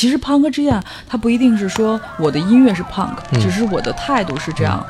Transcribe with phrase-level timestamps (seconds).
[0.00, 4.82] 其实 punk 之夜，它不一定是说我的音乐是 punk，、嗯只是我的态度是这样。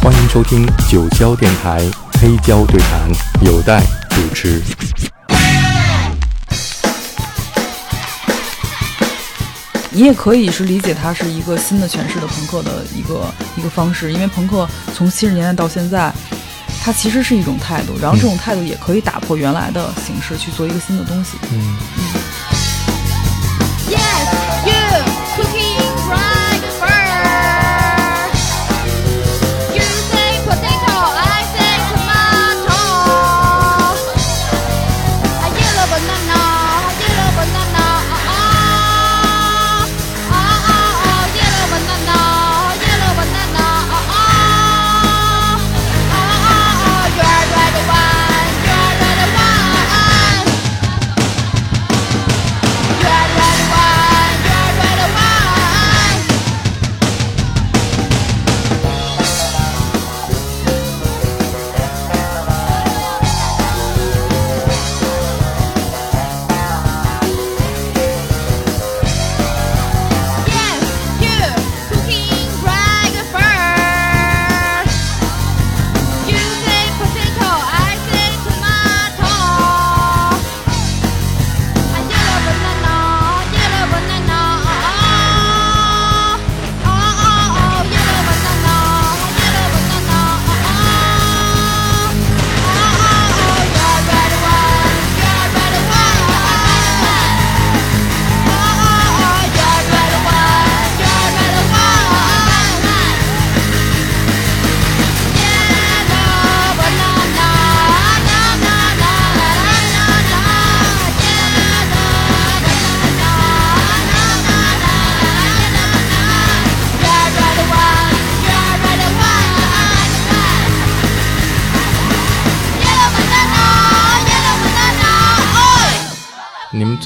[0.00, 1.80] 欢迎收听九霄电台
[2.20, 3.10] 黑胶对谈，
[3.42, 4.62] 有待主持。
[9.90, 13.24] 你也可以是理解它是一个新的诠释的朋克的一个
[13.56, 16.12] 一个方式，因为朋克从七十年代到现在，
[16.84, 21.36] 它其实是一种态度，然后这种态度也可以打破原来的形式去做一个新的东西。
[21.52, 21.76] 嗯，
[23.88, 24.45] Yes,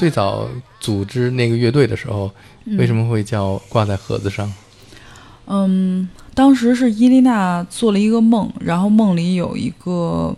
[0.01, 2.31] 最早组织那个乐队的时候，
[2.75, 4.51] 为什么会叫挂在盒子上？
[5.45, 10.35] 嗯，当时是伊丽娜做了一个梦，然后梦里有一个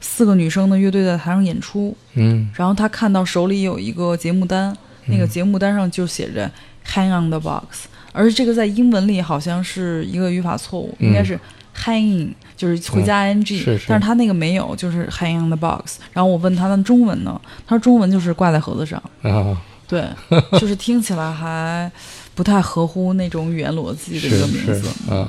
[0.00, 2.48] 四个女生的乐队在台上演出，嗯。
[2.54, 4.74] 然后她看到手里有一个节目单，
[5.04, 5.28] 那个嗯。
[5.28, 6.50] 节目单上就写着
[6.86, 11.08] “hang on the box”，而这个在英文里好像是一个语法错误，嗯。
[11.08, 11.38] 应该是
[11.76, 15.96] “hanging”，就是回家 ing，、但是他那个没有，就是 “hang on the box”。
[16.12, 20.04] 然后我问他的中文呢，他说中文就是挂在盒子上，啊，对，
[20.58, 21.90] 就是听起来还
[22.34, 24.82] 不太合乎那种语言逻辑的一个名字。
[24.82, 25.28] 是啊，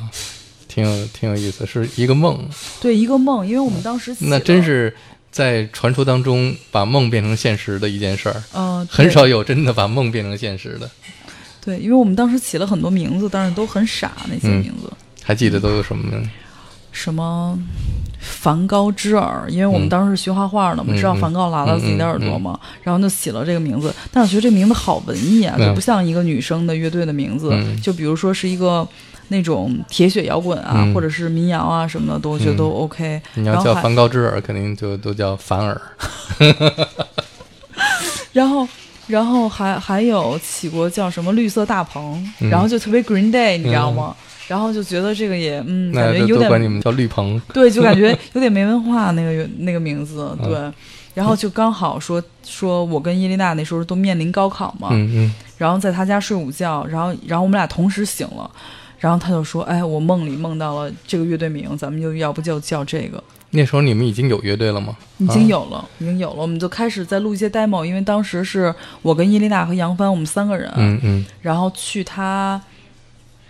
[0.67, 2.47] 挺有挺有意思，是一个梦。
[2.81, 4.95] 对，一个梦，因为我们当时起那真是
[5.31, 10.89] 在传说当中把梦变成现实的一件事儿，嗯、很少有真的把梦变成现实的。
[11.63, 14.91] 对，因为我们当时起了很多名字，但是都很傻那些嗯名字。
[15.25, 16.23] 还记得都有什么呢？
[16.91, 17.57] 什么
[18.21, 23.93] 梵高之耳，因为我们嗯当时是学画画的嘛，嗯知道梵高拉了自己的耳朵嘛，然后就起了这个名字。
[24.11, 27.49] 但我觉得这名字好文艺啊，嗯就不像一个女生的乐队的名字。
[27.51, 28.87] 嗯就比如说是一个
[29.27, 33.21] 那种铁血摇滚啊，嗯或者是民谣啊什么的，都我觉得都嗯 OK。
[33.33, 35.81] 你要叫梵高之耳，肯定就都叫凡尔。
[38.31, 38.65] 然后。
[39.07, 44.15] 然后还还有起过叫什么绿色大棚，嗯然后就特别 Green Day，你知道吗？
[44.47, 47.41] 然后就觉得这个也嗯，感觉有点管你们叫绿棚。
[47.53, 50.71] 对，就感觉 有点没文化那个那个名字，嗯对。
[51.13, 58.51] 然后就刚好说说我跟伊丽娜那时候都面临高考嘛，嗯嗯然后在她家睡午觉，然后然后我们俩同时醒了，
[58.99, 64.97] 然后她就说：“哎，我梦里梦到了这个乐队名，咱们就要不就叫这个。”那时候你们已经有乐队了吗？
[65.19, 72.61] 已啊经有了，已经有了，我们就开始在录一些 demo，因为当时是我跟伊丽娜和杨帆我们三个人，嗯嗯然后去他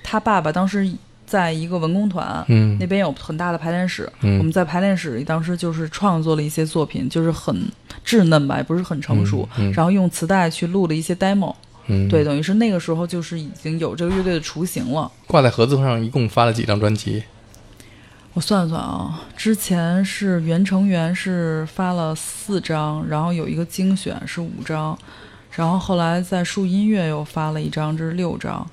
[0.07, 0.87] 他爸爸当时
[1.25, 2.77] 在一个文工团，嗯。
[2.79, 4.37] 那边有很大的排练室，嗯。
[4.37, 7.55] 我们在排练室里当时就是创作了一些作品，就是很
[8.05, 9.73] 稚嫩吧，也不是很成熟，嗯嗯。
[9.73, 11.55] 然后用磁带去录了一些 demo，、
[11.87, 15.11] 嗯，对，，等于是那个时候就是已经有这个乐队的雏形了。
[15.25, 17.23] 挂在盒子上一共发了几张专辑？
[18.33, 24.97] 我算算啊，之前是原成员是发了四张，然后有一个精选是五张，
[25.51, 28.69] 然后后来在树音乐又发了一张，这是六张，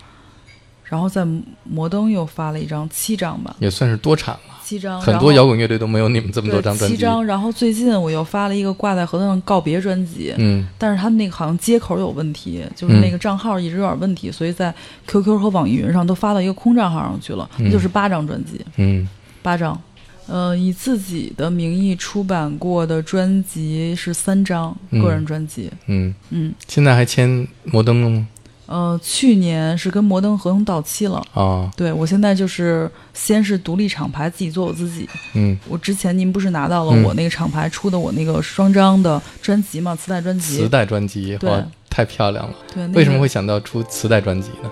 [0.93, 1.27] 然后在
[1.65, 4.41] 摩登又发了一张，七张吧，也算是多产了。
[4.63, 6.95] 七张，很多摇滚乐队都没有你们这么多张专辑。
[6.95, 14.75] 七张，然后最近我又发了一个挂在合同上告别专辑，嗯但是他们那个好像接口有问题，就是那个账号一直有点问题，所以在
[15.07, 19.09] QQ 和网易云上都发到一个空账号上去了，嗯那就是八张专辑，嗯，
[19.41, 19.81] 八张。
[20.27, 28.29] 呃，以自己的名义出版过的专辑是三张嗯个人专辑，嗯，嗯，现在还签摩登了吗？
[28.67, 31.23] 呃，去年是跟摩登合同到期了。
[31.35, 35.09] 啊，对我现在就是先是独立厂牌，自己做我自己。
[35.35, 40.59] 嗯我之前您不是拿到了嗯我那个厂牌出的我那个双张的专辑嘛，磁带专辑。
[40.59, 42.55] 磁带专辑对哇，太漂亮了！
[42.73, 44.71] 对，那个为什么会想到出磁带专辑呢？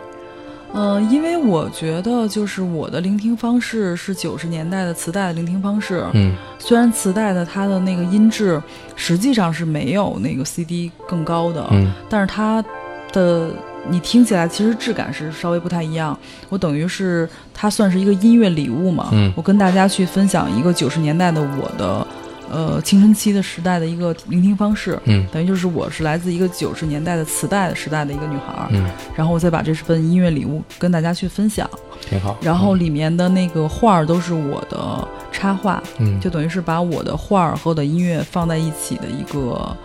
[0.73, 6.07] 呃，因为我觉得就是我的聆听方式是九十年代的磁带的聆听方式。
[6.13, 8.63] 嗯虽然磁带的它的那个音质
[8.95, 12.65] 实际上是没有那个 CD 更高的，嗯但是它
[13.13, 13.51] 的
[13.89, 16.17] 你听起来其实质感是稍微不太一样。
[16.49, 22.07] 我等于是它算是一个音乐礼物嘛，嗯我跟大家去分享一个九十年代的我的
[22.51, 24.99] 呃青春期的时代的一个聆听方式。
[25.05, 28.85] 嗯等于就是我是来自一个九十年代的磁带的时代的一个女孩儿，嗯，
[29.17, 31.69] 然后我再把这份音乐礼物跟大家去分享，
[32.01, 32.37] 挺好。
[32.43, 39.77] 然后里面的那个画儿都是我的插画，嗯，就等于是把我的画儿和我的音乐放在一起的一个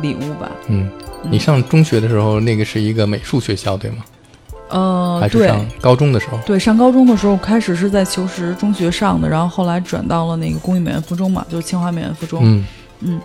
[0.00, 0.50] 礼物吧。
[0.68, 0.90] 嗯，嗯
[1.30, 4.04] 你上中学的时候，那个是一个美术学校对吗？
[4.68, 6.38] 呃还是上高中的时候？
[6.46, 12.40] 对，上高中的时候开始是在求实中学上的，然后后来转到了那个工艺美院附中嘛，就是清华美院附中。
[12.42, 12.64] 嗯
[13.00, 13.20] 嗯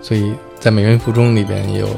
[0.00, 1.88] 所以在美院附中里边也有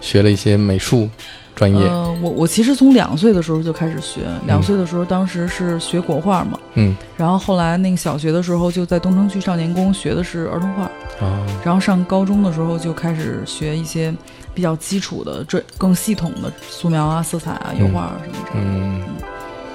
[0.00, 1.08] 学了一些美术
[1.56, 1.88] 专业。
[1.88, 6.96] 呃，我我其实从两岁的时候就开始学，两岁的时候当时是学国画嘛，嗯。
[7.16, 10.84] 然后后来那个小学的时候就在东城区少年宫学的是儿童画，
[11.26, 14.14] 啊然后上高中的时候就开始学一些
[14.54, 19.02] 比较基础的、这更系统的素描啊、色彩啊、油画啊什么之类的、嗯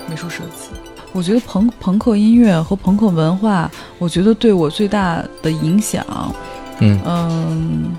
[0.07, 0.69] 美术设计。
[1.13, 6.05] 我觉得朋朋克音乐和朋克文化，我觉得对我最大的影响，
[6.79, 6.99] 嗯。
[7.05, 7.95] 嗯，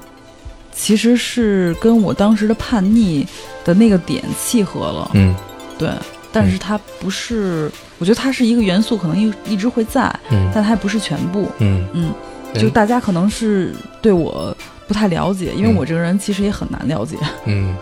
[0.73, 3.27] 其实是跟我当时的叛逆
[3.65, 5.11] 的那个点契合了。
[5.15, 5.35] 嗯。
[5.79, 5.91] 对，
[6.31, 10.51] 但是它不是，我觉得它是一个元素，可能一一直会在，嗯。
[10.55, 11.51] 但它还不是全部。
[11.59, 11.87] 嗯。
[11.93, 12.13] 嗯，
[12.55, 14.57] 就大家可能是对我
[14.87, 15.77] 不太了解，因为嗯。
[15.77, 17.17] 我这个人其实也很难了解。
[17.47, 17.75] 嗯，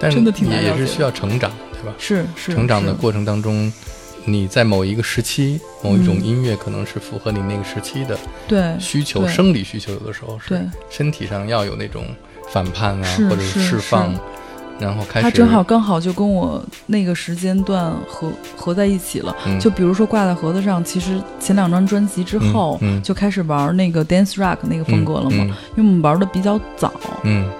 [0.00, 0.86] 但 真的挺难也了解的。
[0.86, 1.94] 是需要成长，对吧？
[1.98, 3.72] 是是，成长的过程当中，
[4.24, 6.24] 你在某一个时期，某一种嗯。
[6.24, 8.18] 音乐可能是符合你那个时期的
[8.48, 9.32] 对需求，对。
[9.32, 10.60] 生理需求，有的时候是对，
[10.90, 12.04] 身体上要有那种
[12.50, 14.20] 反叛啊，或者是是释放是，
[14.80, 19.34] 然后开始它正好刚好就跟我那个时间段合合在一起了。
[19.46, 19.58] 嗯。
[19.58, 23.02] 就比如说挂在盒子上，其实前两张专辑之后、嗯嗯。
[23.02, 26.92] 就开始玩那个 dance rock 那个风格了嘛，嗯因为我们玩的比较早，
[27.24, 27.50] 嗯。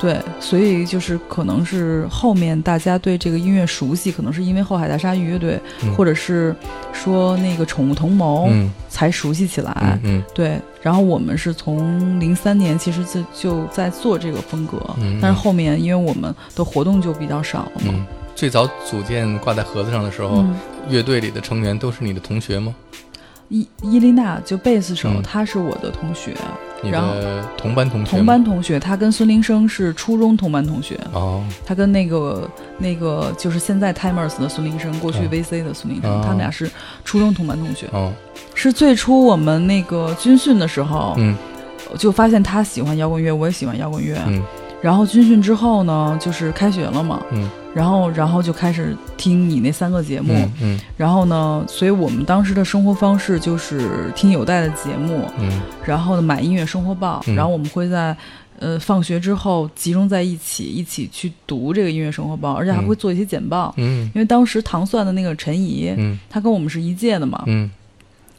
[0.00, 5.94] 对，所以就是可能是后面大家对这个音乐熟悉，可能是因为后海大鲨鱼乐队，嗯。
[5.94, 6.56] 或者是
[6.92, 8.72] 说那个宠物同盟、嗯。
[8.88, 9.76] 才熟悉起来。
[9.82, 10.22] 嗯嗯。
[10.34, 17.92] 对，然后我们是从零三年其实就就在做这个风格，嗯但是后面因为我们的活动就比较少了嘛。
[17.92, 20.56] 嗯，最早组建挂在盒子上的时候，嗯，
[20.88, 22.74] 乐队里的成员都是你的同学吗？
[23.48, 25.20] 伊伊丽娜就贝斯手，嗯。
[25.22, 26.32] 她是我的同学，
[26.84, 28.10] 你然后的同班同学？
[28.12, 32.48] 同班同学，她跟孙林生是初中同班同学，哦，她跟那个
[32.78, 35.30] 那个就是现在 Timers 的孙林生，过去嗯。
[35.30, 36.22] VC 的孙林生，哦。
[36.22, 36.70] 他们俩是
[37.04, 38.12] 初中同班同学，哦，
[38.54, 41.36] 是最初我们那个军训的时候，嗯。
[41.98, 44.40] 就发现他喜欢摇滚乐，我也喜欢摇滚乐，嗯。
[44.80, 47.50] 然后军训之后呢，就是开学了嘛，嗯。
[47.74, 50.80] 然后然后就开始听你那三个节目，嗯嗯。
[50.96, 55.60] 然后呢，所以我们当时的生活方式就是听有带的节目，嗯。
[55.84, 57.34] 然后呢买音乐生活报，嗯。
[57.34, 58.16] 然后我们会在
[58.60, 62.86] 呃放学之后集中在一起，一起去读这个音乐生活报，而且还嗯。
[62.86, 63.74] 会做一些简报。
[63.78, 64.08] 嗯。
[64.14, 66.16] 因为当时糖蒜的那个陈怡，嗯。
[66.30, 67.68] 他跟我们是一届的嘛，嗯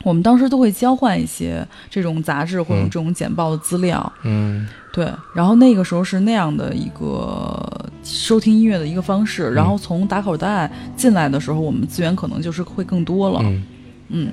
[0.04, 2.90] 我们当时都会交换一些这种杂志或者嗯。
[2.90, 4.12] 这种简报的资料。
[4.24, 4.68] 嗯。
[4.94, 13.40] 对，然后那个时候是那样的一个收听音乐的一个方式，然后从打口袋进来的时候，我们资源可能就是会更多了。
[13.44, 13.64] 嗯。
[14.10, 14.32] 嗯，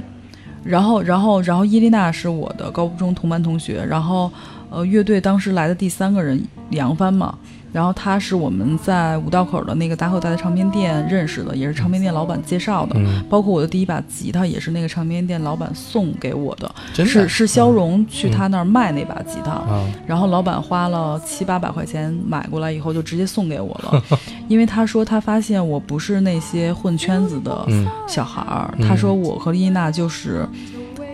[0.65, 4.29] 然后，然后，然后伊丽娜是我的高中同班同学，然后，
[4.71, 7.39] 呃，乐队当时来的第三个人李扬帆嘛，
[7.73, 16.73] 然后他是我们在五道口的那个打口袋的唱片店认识的，也是唱片店老板介绍的，嗯，包括我的第一把吉他也是那个唱片店老板送给我的，
[17.05, 24.03] 是是肖荣去他那儿卖那把吉他，啊，然后老板花了七八百块钱买过来以后，就直接送给我了，
[24.49, 27.87] 因为他说他发现我不是那些混圈子的嗯。
[28.07, 28.89] 小孩儿，嗯。
[28.89, 30.49] 他说我和丽娜就是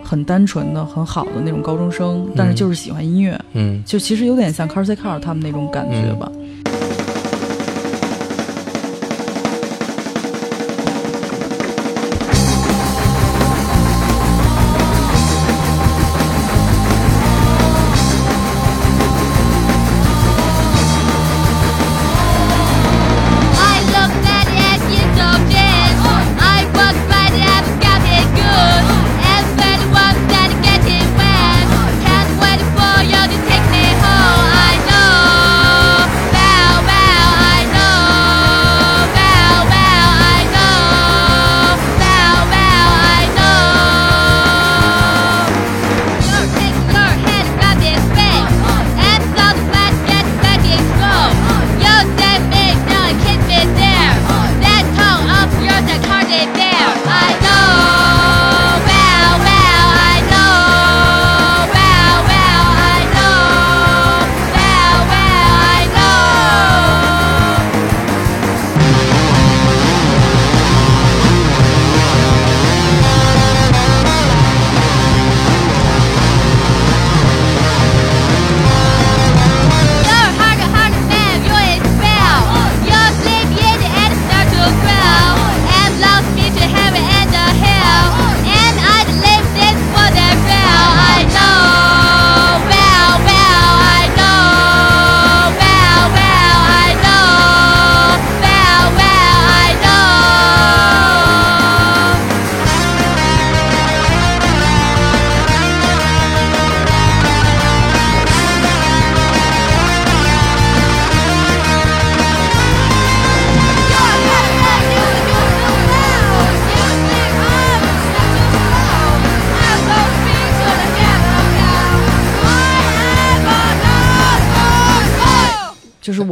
[0.02, 3.82] 很单纯的、很好的那种高中生，但是就是喜欢音乐，嗯。
[3.84, 6.30] 就其实有点像 Carsey Car 他们那种感觉吧。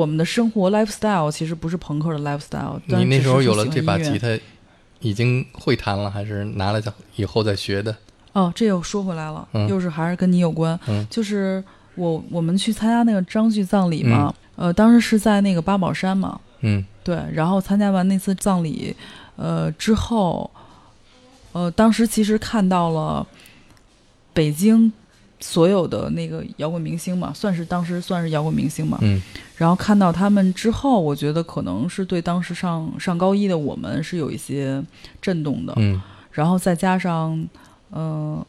[0.03, 2.81] 我们的生活 lifestyle 其实不是朋克的 lifestyle。
[2.87, 4.37] 你那时候有了这把吉他，
[4.99, 7.97] 已经会弹了，还是拿了再以后再学的？
[8.33, 10.79] 哦，这又说回来了，嗯又是还是跟你有关。
[10.89, 11.63] 嗯就是
[11.95, 18.97] 我我们去参加那个张炬葬礼嘛，呃，当时是在那个八宝山嘛，嗯对，然后参加完那次葬礼，
[19.37, 20.51] 呃之后，
[21.53, 23.25] 呃，当时其实看到了
[24.33, 24.93] 北京
[25.43, 29.21] 所有的那个摇滚明星嘛，算是当时算是摇滚明星嘛，嗯。
[29.57, 34.83] 然后看到他们之后，我觉得可能是对当时上上高一的我们是有一些
[35.21, 36.01] 震动的，嗯。
[36.31, 37.47] 然后再加上，
[37.91, 38.43] 嗯、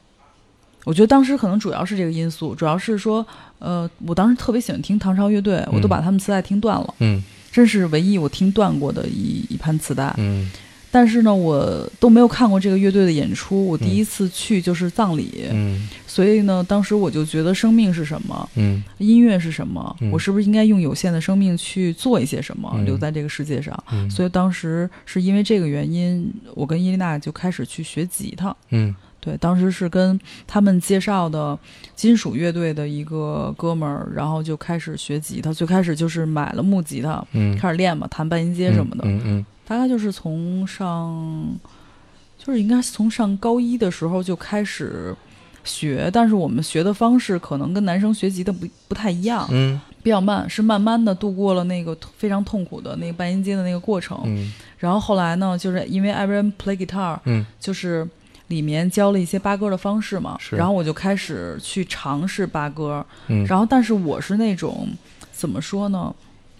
[0.85, 3.25] 我觉得当时可能主要是这个因素，主要是说，
[3.59, 5.89] 呃，我当时特别喜欢听唐朝乐队，我都嗯。
[5.89, 7.21] 把他们磁带听断了，嗯。
[7.51, 10.13] 这是唯一我听断过的一一盘磁带。
[10.17, 10.49] 嗯
[10.93, 23.75] 但是呢，我都没有看过这个乐队的演出，我第一次去就是葬礼，嗯所以呢，当时我就觉得生命是什么，嗯音乐是什么，嗯我是不是应该用有限的生命去做一些什么，嗯留在这个世界上？
[23.91, 28.55] 嗯，所以当时是因为这个原因，我跟伊丽娜就开始去学吉他。
[28.69, 31.57] 嗯对，当时是跟他们介绍的
[31.95, 35.51] 金属乐队的一个哥们儿，然后就开始学吉他。
[35.53, 39.03] 最开始就是买了木吉他，嗯开始练嘛，弹半音阶什么的。
[39.05, 41.57] 嗯嗯大概就是从上，
[42.37, 45.15] 就是应该是从上高一的时候就开始
[45.63, 49.79] 学，但是我们学的方式可能跟男生学吉的不不太一样，嗯。
[50.03, 54.19] 比较慢，是慢慢的度过了那个非常痛苦的那个半音阶的那个过程。
[54.25, 54.51] 嗯。
[54.77, 57.45] 然后后来呢，就是因为 Everyone Play Guitar，嗯。
[57.57, 58.05] 就是
[58.49, 60.57] 里面教了一些八歌的方式嘛，是。
[60.57, 64.89] 然后我就开始去尝试八歌，嗯，然后但是我是那种
[65.31, 66.13] 怎么说呢，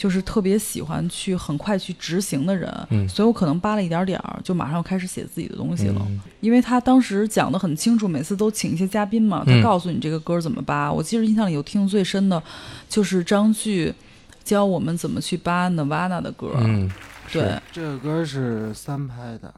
[0.03, 6.01] 就是特别喜欢去很快去执行的人，嗯所以我可能扒了一点点儿，就马上开始写自己的东西了。
[6.09, 10.91] 嗯因为他当时讲的很清楚，每次都请一些嘉宾嘛，他嗯告诉你这个歌怎么扒。
[10.91, 12.43] 我记得印象里有听最深的，
[12.89, 13.95] 就是张炬
[14.43, 16.91] 教我们怎么去扒 Nirvana 的歌，嗯
[17.31, 19.53] 对，这个歌是三拍的，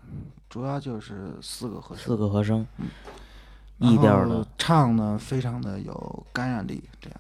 [0.48, 2.64] 主要就是四个和声，四个和声，
[3.80, 7.20] 然 E 调后的，唱呢非常的有感染力，这样。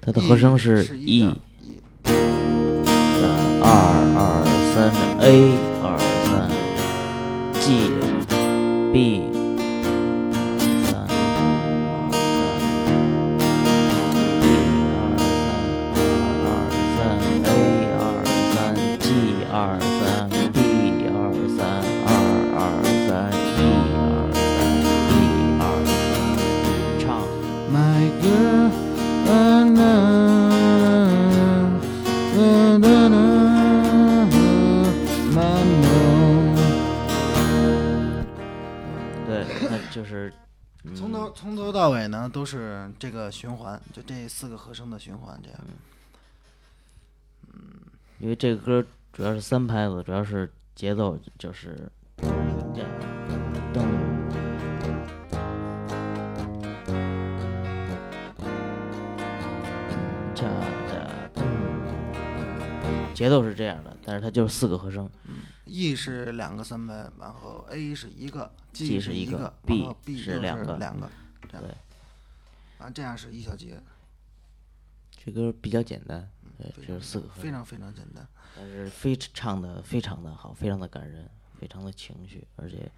[0.00, 1.36] 它的和声是 E E 调 E 三
[3.62, 3.66] 二
[4.16, 5.24] 二三 A
[5.82, 6.50] 二三
[7.60, 7.64] G
[8.92, 9.29] B
[41.40, 45.58] 从头到尾呢都是这个循环，就这四个和声的循环，这样。
[47.54, 47.80] 嗯。
[48.18, 52.90] 因为这个歌主要是三拍子，主要是节奏就是这样，
[53.72, 53.82] 噔，
[60.34, 60.42] 这
[60.90, 65.08] 这噔，节奏是这样的，但是它就是四个和声
[65.64, 71.10] ，E 是两个三拍，然后 A 是一个 G 是是一个然后 B 是两个两个，
[71.50, 71.74] 这样对。
[72.78, 73.78] 啊，这样是一小节，
[75.10, 78.26] 这歌比较简单，对，就是四个，非常非常简单。
[78.56, 81.28] 但是非唱的非常的好，非常的感人，
[81.58, 82.90] 非常的情绪，而且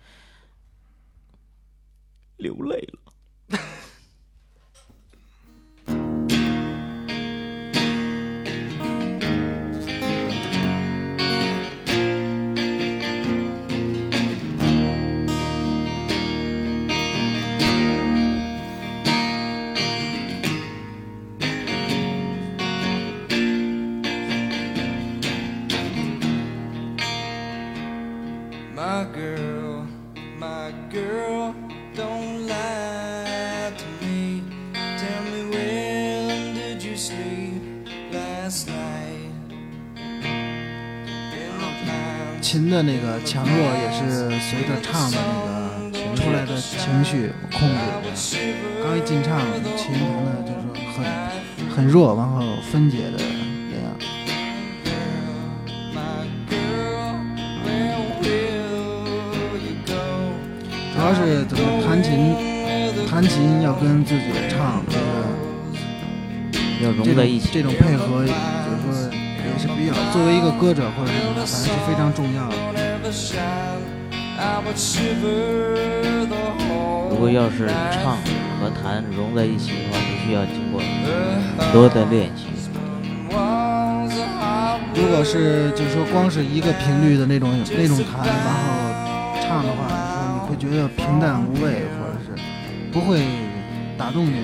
[2.37, 3.13] 流泪了。
[42.83, 45.17] 的那个强弱也是随着唱的
[45.93, 48.11] 那个出来的情绪控制的。
[48.83, 49.41] 刚一进唱，
[49.77, 50.59] 琴弹的就是
[50.97, 50.99] 很
[51.71, 53.19] 很弱，然后分解的?
[60.95, 62.35] 主要是怎么弹琴，
[63.09, 65.05] 弹琴要跟自己的唱这个
[66.85, 67.49] 要融在一起。
[67.53, 68.33] 这种配合，就是
[68.83, 69.12] 说也
[69.63, 72.57] 是比较作为一个歌者或者什么的，反正是非常重要的。
[77.09, 78.17] 如果要是唱
[78.59, 80.83] 和弹融在一起的话，必须要经过
[81.59, 82.47] 很多的练习。
[84.95, 92.35] 如果是就是说光是一个频率的那种那种弹，然后唱的话，说你会觉得平淡无味，或者是
[92.91, 93.23] 不会
[93.97, 94.43] 打动你。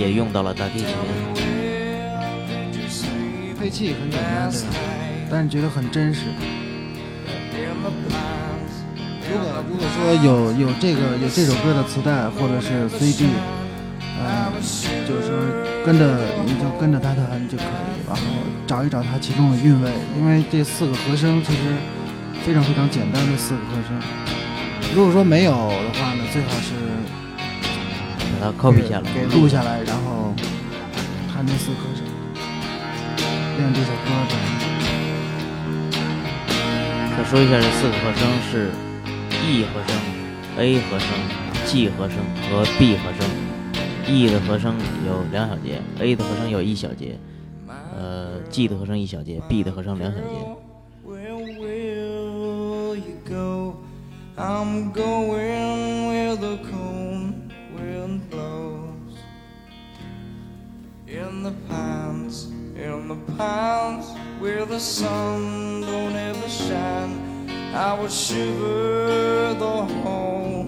[0.00, 0.88] 也用到了大提琴
[3.60, 4.66] 配器很简单，对吧？
[5.30, 6.22] 但是觉得很真实。
[9.30, 13.26] 如果如果说有有这个有这首歌的磁带或者是 CD，
[14.18, 14.50] 呃，
[15.06, 15.36] 就是说
[15.84, 17.66] 跟着你就跟着它弹就可以，
[18.08, 18.22] 然后
[18.66, 21.58] 找一找它其中的韵味，因为这四个和声其实
[22.42, 24.00] 非常非常简单的四个和声。
[24.94, 26.89] 如果说没有的话呢，最好是把
[28.40, 30.32] 它 copy 下来，给录下来，然后
[31.30, 32.02] 弹那四个和声，
[33.58, 34.34] 练这首歌的。
[37.16, 38.70] 再说一下这四个和声是
[39.46, 39.94] E 和声、
[40.56, 41.08] A 和声、
[41.66, 42.16] G 和声
[42.48, 43.28] 和 B 和声。
[44.06, 44.74] E 的和声
[45.06, 47.16] 有两小节，A 的和声有一小节，
[47.94, 50.24] 呃，G 的和声一小节，B 的和声两小节。
[51.06, 53.76] Where will you go?
[54.36, 56.56] I'm going where the
[61.40, 69.56] In the pines, in the pines, where the sun don't ever shine, I would shiver
[69.58, 70.66] the whole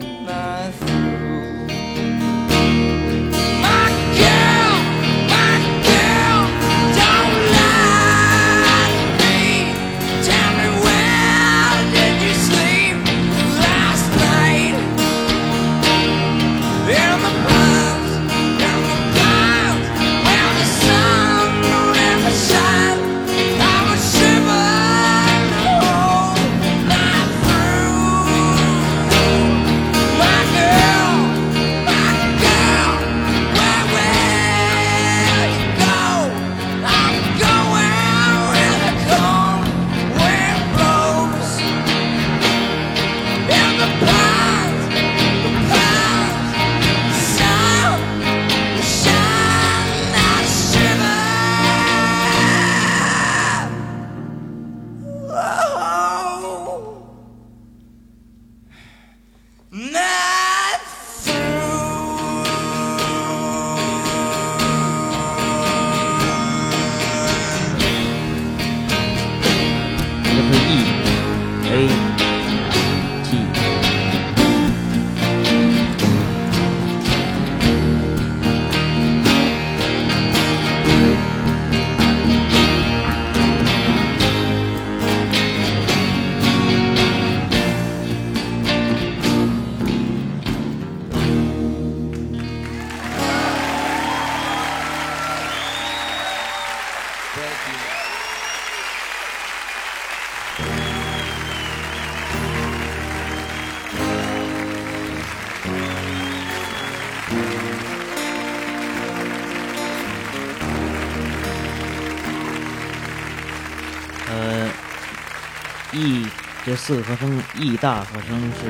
[115.92, 116.26] ，E
[116.64, 118.68] 这四个和声，E 大和声是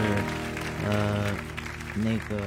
[0.88, 1.32] 呃
[1.96, 2.42] 那个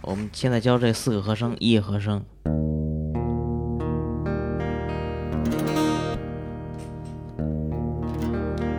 [0.00, 2.22] 我们现在教这四个和声，E 和声。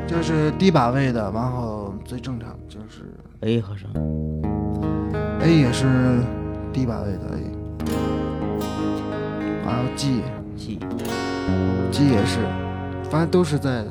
[0.07, 3.89] 就是低把位的，然后最正常就是 A 和声
[5.41, 6.21] ，A 也是
[6.71, 7.41] 低把位的 A，
[9.65, 10.21] 然后 G
[10.55, 10.79] G
[11.91, 12.39] G 也是，
[13.09, 13.83] 反正都是在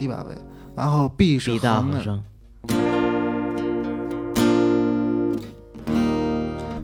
[0.00, 0.34] 低八位，
[0.74, 2.24] 然后 B 是横的，和声，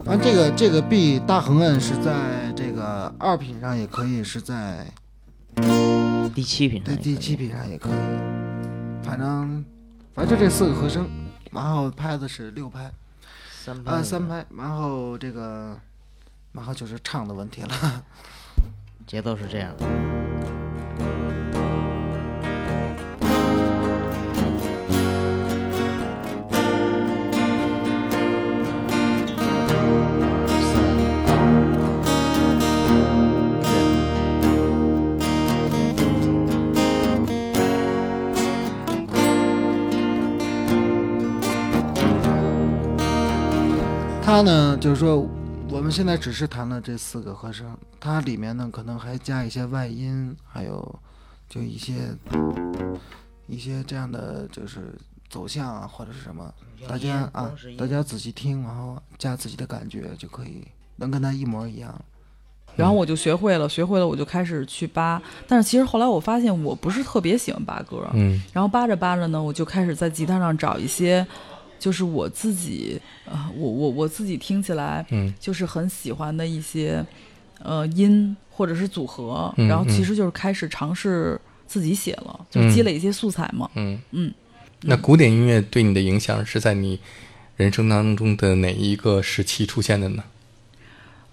[0.05, 4.87] 反正这个这个 B 大横摁是在这个二品上也可以，是在
[6.35, 7.92] 第七品上对也可以第七品上也可以，
[9.02, 9.64] 反正
[10.14, 11.09] 反正就这四个和声，
[11.50, 12.92] 然后拍子是六拍
[13.64, 15.74] 三拍啊三拍，然后这个
[16.52, 18.05] 然后就是唱的问题了。
[19.09, 20.25] 节奏是这样的。
[44.37, 45.27] 它呢，就是说
[45.70, 51.01] 我们们现在只是弹了这四个和声，它里面呢可能还加一些外音，还有
[51.49, 51.94] 就一些
[53.46, 54.94] 一些这样的就是
[55.31, 56.53] 走向啊或者是什么，
[56.87, 60.62] 大家啊大家仔细听，然后加自己的感觉就可以，
[60.96, 61.99] 能跟它一模一样。
[62.75, 65.22] 然后我就学会了，学会了我就开始去扒。
[65.49, 71.27] 但是其实后来我发现我不是特别喜欢扒歌，嗯然后扒着扒着呢，我就开始在吉他上找一些，
[71.78, 77.04] 就是我自己，呃，我我我自己听起来嗯就是很喜欢的一些，
[77.62, 83.70] 呃，音或者是组合，嗯然后其嗯实就是开始尝试自己写了，就积累一些素材嘛。
[83.74, 84.32] 嗯嗯，
[84.82, 86.98] 那古典音乐对你的影响是在你
[87.56, 90.24] 人生当中的哪一个时期出现的呢？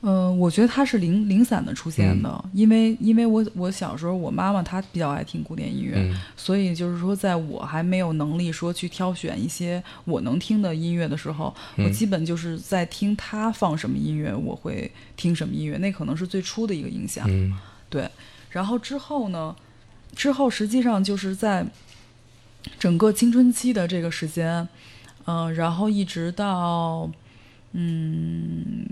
[0.06, 11.46] 嗯、我觉得它是零零散的出现的，因为因为我我小时候我妈妈她比较爱听古典音乐，嗯所以就是说，在我还没有能力说去挑选一些我能听的音乐的时候，
[11.78, 17.26] 我嗯基本就是在听她放什么音乐，我会听什么音乐，那可能是最初的一个影响。
[17.30, 17.58] 嗯
[17.90, 18.10] 对，
[18.50, 19.56] 然后之后呢，
[20.16, 21.66] 之后实际上就是在
[22.78, 24.68] 整个青春期的这个时间，
[25.26, 27.10] 嗯、然后一直到
[27.72, 28.86] 嗯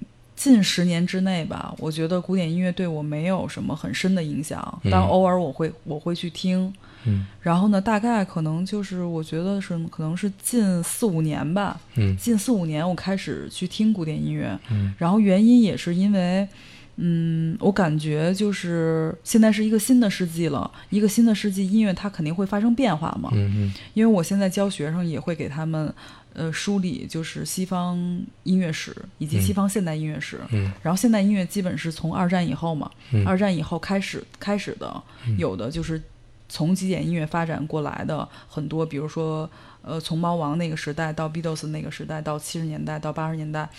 [0.43, 6.73] 近十年之内吧，我觉得古典音乐对我没有什么很深的影响，但嗯偶尔我会我会去听。
[7.05, 16.47] 嗯然后呢，大概可能就是我觉得是可能是近四五年吧，嗯近四五年我开始去听古典音乐，嗯然后原因也是因为，
[16.95, 23.29] 嗯，我感觉就是现在是一个新的世纪了，一个新的世纪，音乐它肯定会发生变化嘛。
[23.33, 25.91] 嗯嗯因为我现在教学生也会给他们，
[26.33, 27.97] 呃，梳理就是西方
[28.43, 30.39] 音乐史以及西方现代音乐史。
[30.51, 35.03] 嗯然后现代音乐基本是从二战以后嘛，嗯二战以后开始开始的，
[35.37, 36.01] 有的就是
[36.47, 39.49] 从极简音乐发展过来的很多，比如说
[39.81, 43.69] 呃，从猫王那个时代到 Beatles 那个时代，到七十年代到八十年代，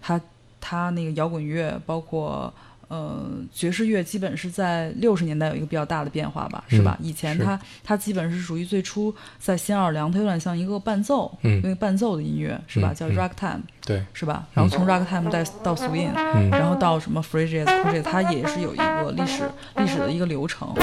[0.00, 0.20] 他
[0.60, 2.52] 他那个摇滚乐包括。
[2.88, 6.96] 呃，爵士乐基本是在六十年代有一个比较大的变化吧，是吧？
[7.00, 12.92] 以前它它基本是属于最初在新奥尔良，它有点像一个伴奏，嗯因为伴奏的音乐是吧？
[12.94, 14.46] 叫嗯叫 ragtime，对，是吧？
[14.52, 19.42] 然后从 ragtime 到到 swing，、嗯然后到什么 free jazz、cool jazz，它也是有一个历史
[19.76, 20.74] 历史的一个流程。